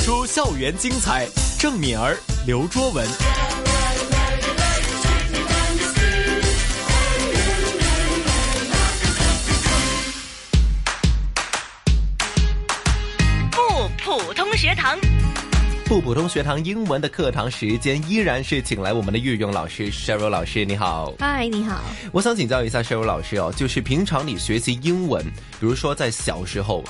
[0.00, 3.06] 出校园精彩，郑敏儿、刘卓文。
[13.52, 14.98] 不普通学堂。
[15.84, 21.12] 不普通学堂英文的课堂时间依然是请来我们的御用老师 Sheryl 老师，你好。
[21.18, 21.78] 嗨，你好。
[22.10, 25.22] 我想请教一下 Sheryl 老师哦，就是平常你学习英文，
[25.60, 26.82] 比如说在小时候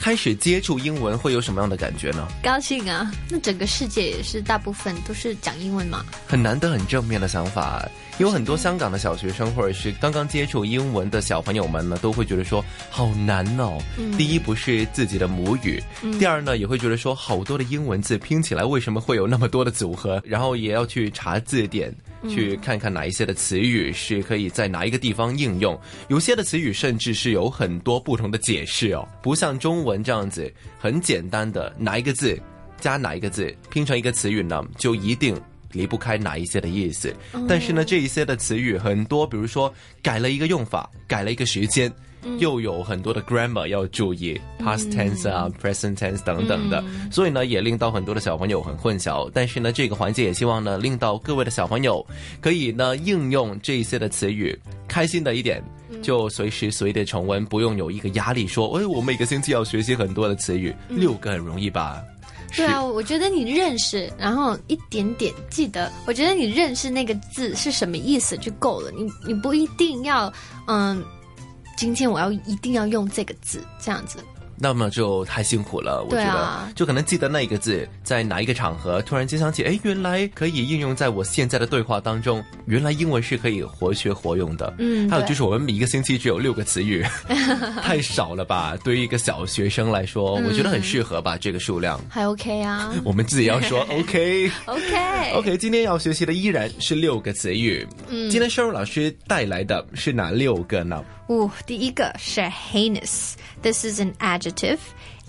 [0.00, 2.26] 开始接触英文，会有什么样的感觉呢？
[2.42, 3.12] 高兴啊！
[3.28, 6.02] 那整个世界也是大部分都是讲英文嘛。
[6.26, 7.86] 很难得、很正面的想法。
[8.16, 13.78] 有很多香港的小学生或者是刚刚接触英文的小朋友们呢，都会觉得说好难哦。
[14.16, 15.82] 第一不是自己的母语，
[16.18, 21.94] 第二呢也会觉得说好多的英文字拼起来为什么会有那么多的组合，然后也要去查字典。
[22.28, 32.38] 去看看哪一些的词语是可以在哪一个地方应用，有些的词语甚至是有很多不同的解释哦，不像中文这样子很简单的哪一个字
[32.78, 35.40] 加哪一个字拼成一个词语呢，就一定
[35.72, 37.14] 离不开哪一些的意思。
[37.48, 41.92] 但是呢，这一些的词语很多，比如说改了一个用法，改了一个时间。
[42.38, 49.30] 又有很多的 grammar 要注意，past tense 啊，present tense 等等的，所以呢，也令到很多的小朋友很混淆。
[49.32, 52.04] 但是呢，这个环节也希望呢，令到各位的小朋友
[52.40, 55.62] 可以呢应用这一些的词语，开心的一点，
[56.02, 62.02] 就随时随地重温，不用有一个压力，说，哎，我每个星期要学习很多的词语，六个很容易吧？
[62.56, 70.32] 对啊，我觉得你认识，然后一点点记得，我觉得你认识那个字是什么意思就够了，你你不一定要，
[70.66, 71.02] 嗯。
[71.80, 74.18] 今天我要一定要用这个字，这样子。
[74.62, 84.74] 那么就太辛苦了，我觉得，就可能记得那一个字在哪一个场合，突然间想起，哎，原来可以应用在我现在的对话当中，原来英文是可以活学活用的。
[84.76, 87.02] 嗯，还有就是我们每一个星期只有六个词语，
[87.80, 88.76] 太少了吧？
[88.84, 92.92] 对于一个小学生来说，我觉得很适合吧，这个数量还 OK 啊。
[93.02, 95.56] 我们自己要说 OK，OK，OK。
[95.56, 97.88] 今天要学习的依然是六个词语。
[98.10, 101.02] 嗯，今天收入老师带来的是哪六个呢？
[101.29, 104.79] 哦，第一个是 heinous。This is an adjective,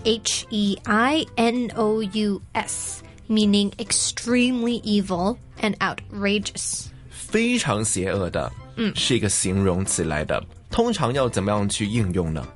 [0.03, 6.87] H E I N O U S, meaning extremely evil and outrageous.
[7.09, 10.43] 非常邪恶的，嗯，是一个形容词来的。
[10.69, 12.47] 通常要怎么样去应用呢？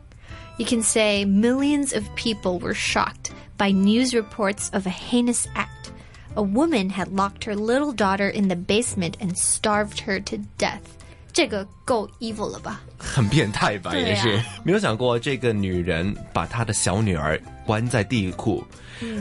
[0.57, 5.89] You can say millions of people were shocked by news reports of a heinous act.
[6.35, 10.81] A woman had locked her little daughter in the basement and starved her to death.
[11.36, 12.80] 这个够 evil 了吧？
[12.96, 13.94] 很变态吧？
[13.94, 18.64] 也是没有想过，这个女人把她的小女儿关在地库，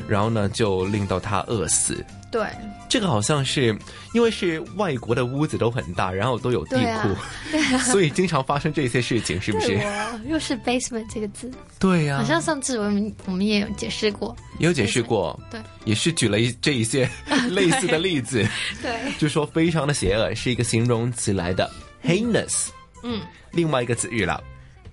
[0.08, 2.06] 然后呢，就令到她饿死。
[2.32, 2.48] 对，
[2.88, 3.78] 这个好像是
[4.14, 7.10] 因为是外国的屋子都很大，然后都有地库，
[7.92, 9.78] 所以经常发生这些事情，是不是？
[10.26, 11.52] 又是 basement 这个字。
[11.80, 17.10] 对呀，好像上次我们我们也有解释过，也有解释过，对，也是举了一这一些
[17.52, 18.42] 类似的例子，
[18.82, 21.70] 对，就说非常的邪恶，是一个形容词来的。
[22.05, 22.69] heinous，
[23.03, 23.21] 嗯，
[23.53, 24.43] 另外一个词语了。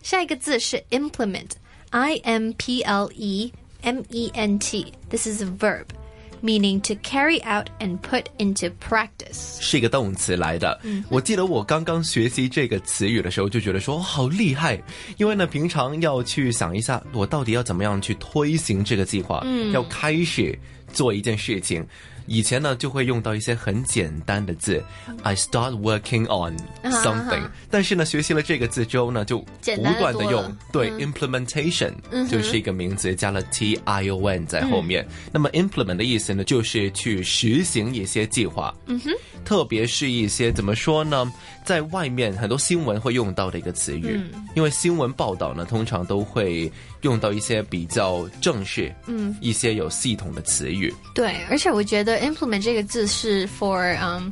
[0.02, 3.52] 下一个字是 implement，I M P L E
[3.82, 10.80] M E N T。This is a verb。meaning to carry out and put into practice，是一个动词来的。
[10.84, 14.80] 嗯，我记得我刚刚学习这个词语的时候，就觉得说好厉害，
[15.18, 20.58] 因为呢，平常要去想一下，我到底要怎么样去推行这个计划，嗯，要开始
[20.93, 21.87] 做一件事情。
[22.29, 24.81] 以前呢，就会用到一些很简单的字
[25.25, 27.43] ，I start working on something。
[27.69, 31.93] 但是呢，学习了这个字之后呢，就不断的用，对，implementation
[32.31, 35.05] 就是一个名词，加了 t i o n 在后面。
[35.33, 38.73] 那么 implement 的意思呢，就是去实行一些计划。
[38.87, 39.11] 嗯哼，
[39.45, 41.31] 特别是一些怎么说呢，
[41.65, 44.21] 在外面很多新闻会用到的一个词语，
[44.55, 46.71] 因为新闻报道呢，通常都会
[47.03, 50.93] 用到一些比较正式，嗯，一些有系统的词语。
[51.15, 52.21] 对，而且我觉得。
[52.23, 54.31] implement 这个字是 for um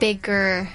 [0.00, 0.66] bigger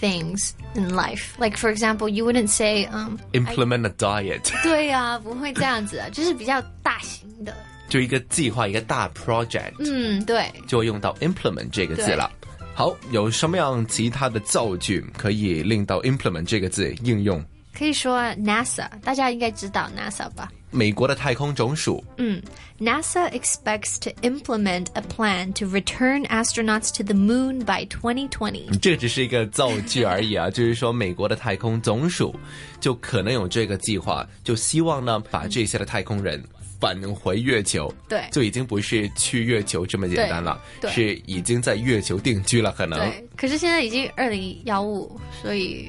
[0.00, 1.30] things in life.
[1.38, 4.62] Like for example, you wouldn't say um implement a diet.
[4.62, 7.56] 对呀，不会这样子啊，就是比较大型的。
[7.88, 9.72] 就一个计划，一个大 project。
[9.78, 10.52] 嗯，对。
[10.66, 12.30] 就用到 implement 这个字了。
[12.74, 17.42] 好，有什么样其他的造句可以令到 implement 这个字应用？
[17.77, 20.51] 可以说 NASA，大家应该知道 NASA 吧？
[20.69, 22.03] 美国的太空总署。
[22.17, 22.41] 嗯，
[22.79, 28.79] NASA expects to implement a plan to return astronauts to the moon by 2020。
[28.79, 32.35] 这只是一个造句而已啊，就是说美国的太空总署
[32.79, 36.43] 就可能有这个计划，就希望呢把这些的太空人。
[36.80, 42.98] 返回月球，对，就已经不是去月球这么简单了，是已经在月球定居了，可能。
[42.98, 45.88] 对，可是现在已经二零幺五，所以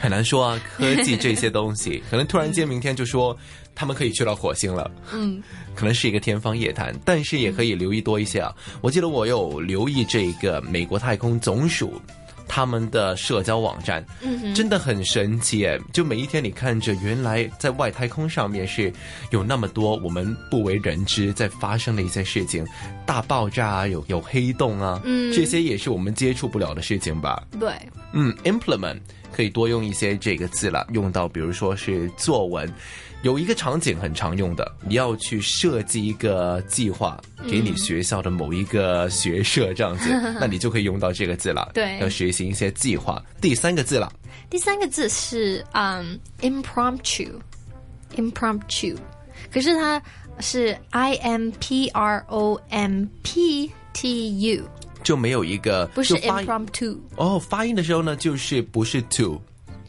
[0.00, 0.60] 很难说啊。
[0.76, 3.36] 科技这些东西， 可能突然间明天就说。
[3.72, 5.42] 他们可以去到火星了，嗯，
[5.74, 8.54] 可能是一个天方夜谭，但是也可以留意多一些啊。
[8.82, 11.98] 我记得我有留意这个美国太空总署。
[12.52, 15.78] 他们的社交网站，嗯，真的很神奇诶！
[15.92, 18.92] 就每一天你看着，原来在外太空上面是
[19.30, 22.66] 有那么多我们不为人知在发生的一些事情，
[23.06, 27.40] 大爆炸啊，有有黑洞啊，嗯，这些也是我们接触不了的事情吧？
[27.60, 27.72] 对，
[28.12, 28.98] 嗯，implement
[29.32, 32.72] 可以多用一些这个字了，用到比如说是作文。
[33.22, 40.08] 有一个场景很常用的，你要去设计一个计划给你学校的某一个学社这样子，
[40.40, 41.70] 那你就可以用到这个字了。
[41.74, 43.22] 对，要学习一些计划。
[43.38, 44.10] 第三个字了，
[44.48, 48.96] 第三个字是嗯，impromptu，impromptu，
[49.52, 50.02] 可是它
[50.38, 54.64] 是 i m p r o m p t u，
[55.10, 59.42] 就没有一个不是 impromptu 哦，发音的时候呢，就是不是 to。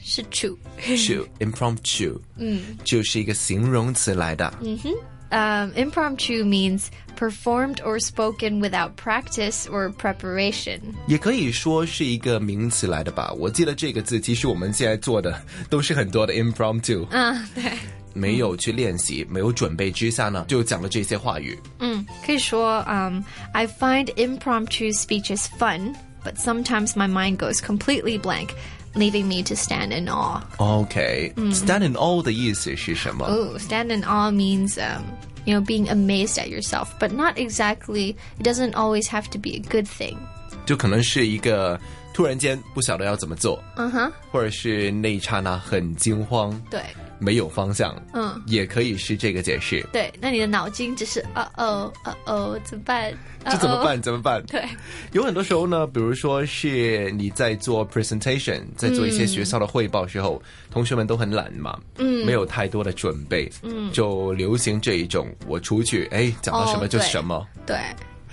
[0.03, 4.51] 是 true true impromptu，嗯，就是一个形容词来的。
[4.63, 4.91] 嗯哼。
[5.29, 10.79] Um, impromptu means performed or spoken without practice or preparation.
[11.05, 13.31] 也可以说是一个名词来的吧。
[13.33, 15.39] 我记得这个字，其实我们现在做的
[15.69, 17.05] 都是很多的 impromptu。
[17.11, 17.71] 嗯，对。
[18.12, 21.58] 没有去练习，没有准备之下呢，就讲了这些话语。
[21.80, 28.50] 嗯，可以说，嗯、um,，I find impromptu speeches fun, but sometimes my mind goes completely blank
[28.94, 30.40] leaving me to stand in awe.
[30.56, 31.54] Okay, mm.
[31.54, 33.26] stand in awe 的意思是什么?
[33.26, 35.02] Oh, stand in awe means um,
[35.44, 38.16] you know being amazed at yourself, but not exactly.
[38.38, 40.16] It doesn't always have to be a good thing.
[40.64, 41.78] 就可能是一个
[42.14, 46.80] 突然间不晓得要怎么做，嗯哼，或者是那一刹那很惊慌，对，
[47.21, 49.85] 没有方向，嗯，也可以是这个解释。
[49.93, 53.13] 对，那你的脑筋只是啊哦啊哦，怎么办？
[53.45, 54.01] 这怎么办？
[54.01, 54.43] 怎么办？
[54.47, 54.63] 对，
[55.11, 60.41] 有很多时候呢，比如说是你在做 presentation，在做一些学校的汇报时候，
[60.71, 67.77] 同学们都很懒嘛，嗯，没有太多的准备，嗯，就流行这一种，我出去，哎，讲到什么就什么，对。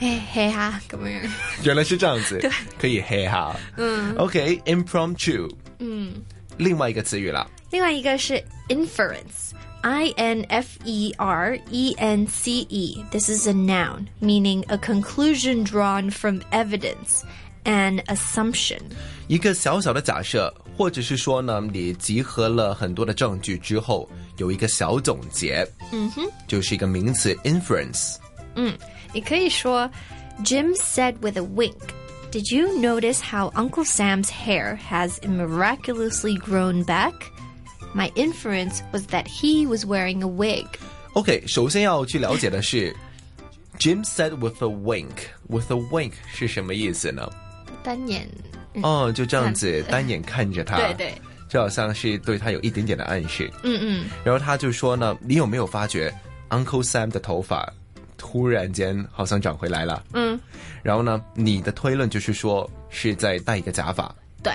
[0.01, 1.21] 嘿嘿哈，咁样。
[1.65, 2.49] 原来是这样子， 对，
[2.79, 3.57] 可以嘿哈。
[3.77, 5.51] 嗯，OK，impromptu。
[5.81, 6.13] 嗯，
[6.57, 7.45] 另外一个词语啦。
[7.70, 13.04] 另外一个是 inference，I N F E R E N C E.
[13.12, 17.24] This is a noun meaning a conclusion drawn from evidence,
[17.64, 18.82] an assumption.
[19.28, 25.68] 一个小小的假设，或者是说呢，你集合了很多的证据之后，有一个小总结。
[25.92, 28.18] 嗯哼，就是一个名词 inference。
[28.56, 28.78] 嗯。
[29.16, 29.88] 你可以说，
[30.44, 31.78] Jim said with a wink.
[32.32, 37.14] Did you notice how Uncle Sam's hair has miraculously grown back?
[37.94, 40.68] My inference was that he was wearing a wig.
[41.14, 42.96] OK，首先要去了解的是，
[43.78, 45.10] Jim said with a wink.
[45.48, 47.30] With a wink 是什么意思呢？
[47.84, 48.28] 单眼。
[48.82, 50.78] 哦，就这样子单眼看着他。
[50.78, 51.14] 对对。
[51.50, 53.52] 就好像是对他有一点点的暗示。
[53.64, 54.06] 嗯嗯。
[54.24, 56.12] 然后他就说呢，你有没有发觉
[56.50, 57.72] Uncle Sam 的头发
[58.18, 60.40] 突然间好像长回来了，嗯，
[60.82, 64.54] 然后呢，你的推论就是说是在戴一个假发，对，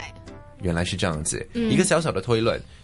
[0.62, 2.81] 原来是这样子，一个小小的推论，嗯，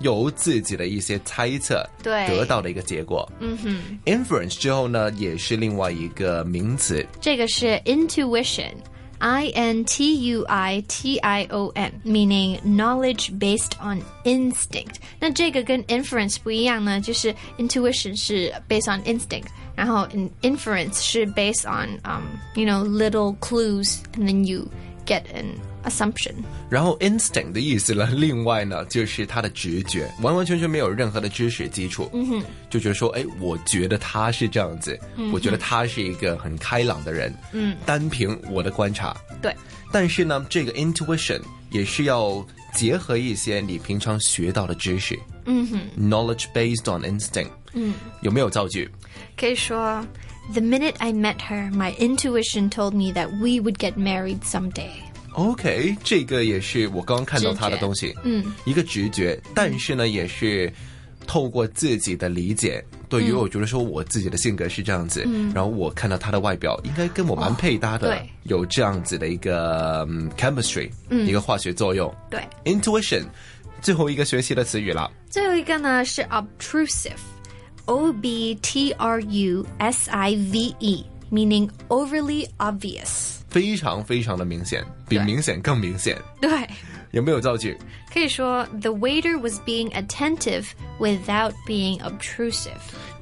[0.00, 14.96] 由自己的一些猜测，对，得到的一个结果，嗯哼，inference 之后呢，也是另外一个名词，这个是 intuition。I N T U I T I O N，meaning knowledge based on instinct。
[15.18, 20.06] 那这个跟 inference 不一样呢，就是 intuition 是 based on instinct，然后
[20.42, 22.24] inference 是 based on um
[22.54, 24.68] you know little clues and then you
[25.06, 25.46] get an
[25.84, 26.34] assumption。
[26.68, 39.54] 然后 instinct 的意思呢，另外呢就是他的直觉，完完全全没有任何的知识基础，嗯哼，就觉得说，哎，我觉得他是这样子，嗯、我觉得他是一个很开朗的人，嗯，单凭我的观察，对。
[39.92, 41.40] 但是呢，这个 intuition
[41.70, 48.90] 也是要结合一些你平常学到的知识，嗯哼，knowledge based on instinct，嗯，有没有造句？
[49.36, 50.04] 可以说，
[50.52, 54.90] The minute I met her, my intuition told me that we would get married someday.
[55.33, 60.71] OK，这个也是我刚刚看到他的东西，嗯，一个直觉，但是呢，也是
[61.25, 70.05] 透过自己的理解，对于我觉得说我自己的性格是这样子，嗯，然后我看到他的外表应该跟我蛮配搭的，对，有这样子的一个
[70.37, 73.23] chemistry，嗯，一个化学作用，对，intuition，
[73.81, 77.11] 最后一个学习的词语了，最后一个呢是 obtrusive。
[77.85, 83.36] O B T R U S I V E, meaning overly obvious.
[83.48, 86.16] 非常非常的明显，比明显更明显。
[86.40, 86.50] 对，
[87.12, 87.76] 有没有造句？
[88.12, 90.66] 可以说 The waiter was being attentive
[90.98, 92.70] without being obtrusive。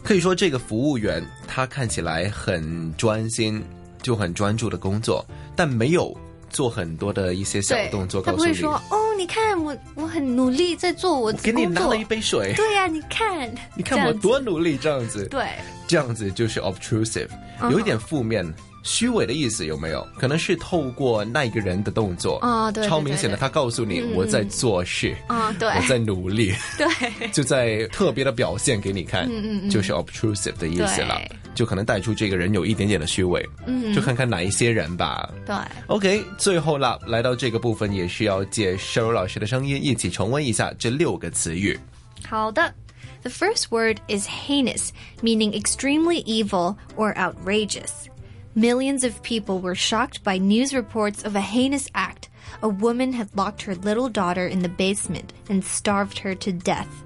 [0.03, 3.63] 可以说这个服务员他看起来很专心，
[4.03, 6.17] 就很专注的工作，但没有
[6.51, 8.21] 做很多的一些小动作。
[8.21, 15.47] 他不会说哦， 你看我我很努力在做我给你拿了一杯水，对呀、你看，你看我多努力，这样子，对，
[15.87, 17.29] 这样子就是 obtrusive，
[17.72, 18.46] 有一点负面。
[18.82, 20.08] 虚伪的意思有没有？
[20.18, 26.88] 可能是透过那一个人的动作啊、哦，对，超明显的，他告诉你我在做事啊、嗯，对，我在努力，对，
[27.30, 31.22] 就在特别的表现给你看，嗯嗯嗯，就是 obtrusive 的意思了，
[31.54, 35.30] 就可能带出这个人有一点点的虚伪，嗯，就看看哪一些人吧。
[35.46, 35.54] 对
[35.88, 41.78] ，OK，最后啦，来到这个部分也是要借摄柔老师的声音一起重温一下这六个词语。
[42.26, 42.74] 好的。
[43.22, 48.10] The first word is heinous, meaning extremely evil or outrageous.
[48.56, 52.30] Millions of people were shocked by news reports of a heinous act.
[52.64, 57.04] A woman had locked her little daughter in the basement and starved her to death.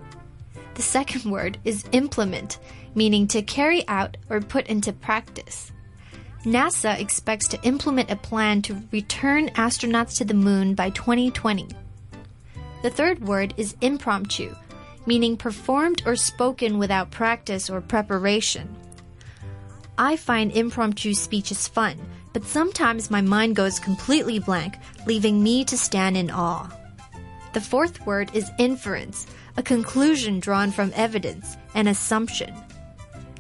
[0.76, 2.60] The second word is implement,
[2.96, 5.72] meaning to carry out or put into practice.
[6.46, 11.68] NASA expects to implement a plan to return astronauts to the moon by 2020.
[12.82, 14.56] The third word is impromptu,
[15.06, 18.76] meaning performed or spoken without practice or preparation.
[19.98, 21.98] I find impromptu speeches fun,
[22.34, 26.70] but sometimes my mind goes completely blank, leaving me to stand in awe.
[27.54, 32.52] The fourth word is inference, a conclusion drawn from evidence, an assumption.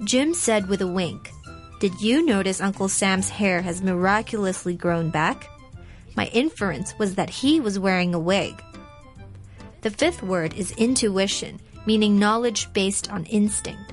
[0.03, 1.32] Jim said with a wink,
[1.79, 5.50] Did you notice Uncle Sam's hair has miraculously grown back?
[6.15, 8.62] My inference was that he was wearing a wig.
[9.82, 13.92] The fifth word is intuition, meaning knowledge based on instinct.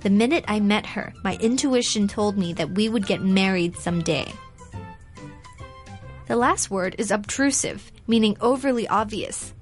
[0.00, 4.32] The minute I met her, my intuition told me that we would get married someday.
[6.28, 9.52] The last word is obtrusive, meaning overly obvious.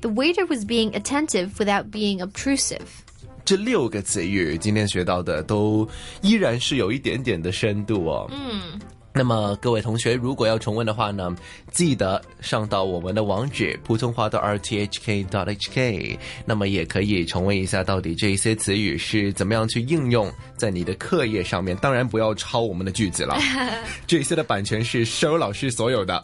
[0.00, 3.04] The waiter was being attentive without being obtrusive.
[3.44, 5.88] 这六个词语今天学到的都
[6.22, 8.30] 依然是有一点点的深度哦。
[8.30, 8.80] 嗯。
[9.17, 11.35] 那么各位同学，如果要重温的话呢，
[11.71, 21.75] 记得上到我们的网址普通话的 rthk.hk，那么也可以重温一下到底这些词语是怎么样去应用在你的课业上面。
[21.77, 23.37] 当然不要抄我们的句子了，
[24.05, 26.23] 这些的版权是收老师所有的。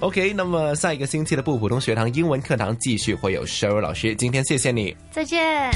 [0.00, 4.14] OK，那么下一个星期的不普通学堂英文课堂继续会有收老师。
[4.14, 5.70] 今天谢谢你，再见。